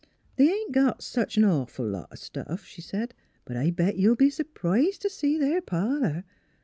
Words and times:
"They 0.37 0.49
ain't 0.51 0.71
got 0.71 1.03
sech 1.03 1.37
a 1.37 1.41
nawful 1.41 1.87
lot 1.87 2.07
o' 2.11 2.15
stuff," 2.15 2.65
she 2.65 2.81
said; 2.81 3.13
"but 3.45 3.55
I'll 3.55 3.69
bet 3.69 3.97
you'll 3.97 4.15
be 4.15 4.31
s'prised 4.31 5.03
t' 5.03 5.09
see 5.09 5.37
their 5.37 5.61
parlor. 5.61 6.23